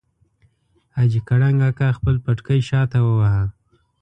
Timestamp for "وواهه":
3.05-3.45